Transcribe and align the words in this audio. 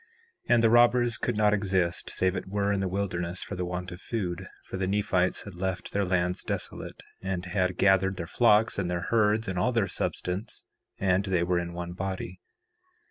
4:3 0.49 0.55
And 0.55 0.63
the 0.63 0.69
robbers 0.71 1.19
could 1.19 1.37
not 1.37 1.53
exist 1.53 2.09
save 2.09 2.35
it 2.35 2.47
were 2.47 2.73
in 2.73 2.79
the 2.79 2.87
wilderness, 2.87 3.43
for 3.43 3.55
the 3.55 3.65
want 3.65 3.91
of 3.91 4.01
food; 4.01 4.47
for 4.65 4.77
the 4.77 4.87
Nephites 4.87 5.43
had 5.43 5.53
left 5.53 5.91
their 5.91 6.05
lands 6.07 6.43
desolate, 6.43 7.03
and 7.21 7.45
had 7.45 7.77
gathered 7.77 8.17
their 8.17 8.25
flocks 8.25 8.79
and 8.79 8.89
their 8.89 9.09
herds 9.11 9.47
and 9.47 9.59
all 9.59 9.71
their 9.71 9.87
substance, 9.87 10.65
and 10.97 11.25
they 11.25 11.43
were 11.43 11.59
in 11.59 11.73
one 11.73 11.91
body. 11.93 12.39